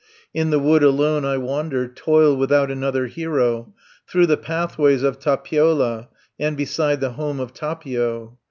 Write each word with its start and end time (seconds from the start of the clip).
"In 0.33 0.49
the 0.49 0.57
wood 0.57 0.81
alone 0.81 1.25
I 1.25 1.37
wander, 1.37 1.87
Toil 1.87 2.35
without 2.35 2.71
another 2.71 3.05
hero, 3.05 3.75
Through 4.07 4.25
the 4.25 4.35
pathways 4.35 5.03
of 5.03 5.19
Tapiola, 5.19 6.07
And 6.39 6.57
beside 6.57 7.01
the 7.01 7.11
home 7.11 7.39
of 7.39 7.53
Tapio. 7.53 8.39